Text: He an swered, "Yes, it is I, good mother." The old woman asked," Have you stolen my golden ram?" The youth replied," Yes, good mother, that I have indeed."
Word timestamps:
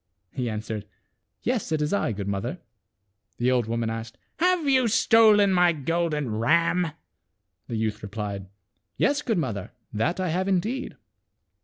He 0.31 0.49
an 0.49 0.61
swered, 0.61 0.85
"Yes, 1.43 1.71
it 1.71 1.79
is 1.79 1.93
I, 1.93 2.11
good 2.11 2.27
mother." 2.27 2.57
The 3.37 3.51
old 3.51 3.67
woman 3.67 3.91
asked," 3.91 4.17
Have 4.39 4.67
you 4.67 4.87
stolen 4.87 5.53
my 5.53 5.73
golden 5.73 6.37
ram?" 6.37 6.93
The 7.67 7.75
youth 7.77 8.01
replied," 8.01 8.47
Yes, 8.97 9.21
good 9.21 9.37
mother, 9.37 9.73
that 9.93 10.19
I 10.19 10.29
have 10.29 10.47
indeed." 10.47 10.95